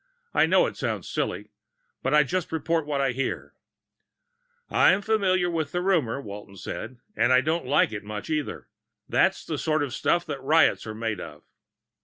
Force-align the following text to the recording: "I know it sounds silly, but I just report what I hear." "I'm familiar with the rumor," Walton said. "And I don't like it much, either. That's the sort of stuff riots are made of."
"I 0.33 0.47
know 0.47 0.65
it 0.65 0.75
sounds 0.77 1.07
silly, 1.07 1.51
but 2.01 2.11
I 2.11 2.23
just 2.23 2.51
report 2.51 2.87
what 2.87 2.99
I 2.99 3.11
hear." 3.11 3.53
"I'm 4.67 5.03
familiar 5.03 5.47
with 5.47 5.73
the 5.73 5.81
rumor," 5.83 6.19
Walton 6.19 6.55
said. 6.57 6.97
"And 7.15 7.31
I 7.31 7.41
don't 7.41 7.67
like 7.67 7.91
it 7.91 8.03
much, 8.03 8.27
either. 8.27 8.67
That's 9.07 9.45
the 9.45 9.59
sort 9.59 9.83
of 9.83 9.93
stuff 9.93 10.25
riots 10.27 10.87
are 10.87 10.95
made 10.95 11.19
of." 11.21 11.43